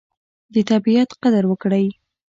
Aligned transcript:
د 0.53 0.55
طبیعت 0.71 1.09
قدر 1.21 1.43
وکړئ. 1.47 1.87